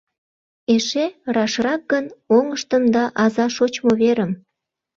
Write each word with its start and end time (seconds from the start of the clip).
Эше 0.75 1.05
рашрак 1.35 1.81
гын— 1.91 2.05
оҥыштым 2.35 2.83
да 2.95 3.03
аза 3.23 3.45
шочмо 3.55 3.91
верым. 4.01 4.31